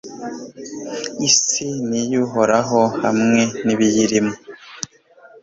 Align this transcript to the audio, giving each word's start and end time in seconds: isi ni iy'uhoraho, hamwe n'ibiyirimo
isi 1.27 1.67
ni 1.87 1.99
iy'uhoraho, 2.03 2.81
hamwe 3.03 3.41
n'ibiyirimo 3.65 4.33